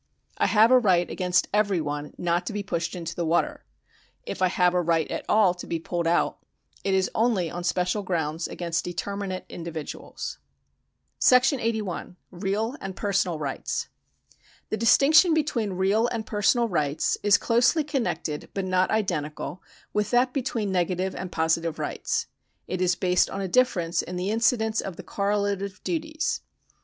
I 0.39 0.47
have 0.47 0.71
a 0.71 0.79
right 0.79 1.07
against 1.07 1.47
every 1.53 1.79
one 1.79 2.15
not 2.17 2.47
to 2.47 2.53
be 2.53 2.63
pushed 2.63 2.95
into 2.95 3.13
the 3.13 3.23
water; 3.23 3.63
if 4.25 4.41
I 4.41 4.47
have 4.47 4.73
a 4.73 4.81
right 4.81 5.07
at 5.11 5.23
all 5.29 5.53
to 5.53 5.67
be 5.67 5.77
pulled 5.77 6.07
out, 6.07 6.39
it 6.83 6.95
is 6.95 7.11
only 7.13 7.51
on 7.51 7.63
special 7.63 8.01
grounds 8.01 8.47
against 8.47 8.83
determinate 8.83 9.45
individuals.§ 9.47 10.39
SI. 12.09 12.15
Real 12.31 12.75
and 12.81 12.95
Personal 12.95 13.37
Rights. 13.37 13.89
The 14.69 14.75
distinction 14.77 15.35
between 15.35 15.73
real 15.73 16.07
and 16.07 16.25
personal 16.25 16.67
rights 16.67 17.19
is 17.21 17.37
closely 17.37 17.83
connected 17.83 18.49
but 18.55 18.65
not 18.65 18.89
identical 18.89 19.61
with 19.93 20.09
that 20.09 20.33
between 20.33 20.71
negative 20.71 21.13
and 21.13 21.31
positive 21.31 21.77
rights. 21.77 22.25
It 22.67 22.81
is 22.81 22.95
based 22.95 23.29
on 23.29 23.39
a 23.41 23.47
difference 23.47 24.01
in 24.01 24.15
the 24.15 24.31
incidence 24.31 24.81
of 24.81 24.95
the 24.95 25.03
correlative 25.03 25.79
duties. 25.83 26.41